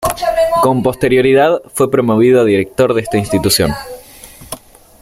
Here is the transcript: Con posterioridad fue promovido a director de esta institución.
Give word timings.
Con 0.63 0.81
posterioridad 0.81 1.61
fue 1.75 1.91
promovido 1.91 2.41
a 2.41 2.43
director 2.43 2.95
de 2.95 3.01
esta 3.03 3.19
institución. 3.19 3.71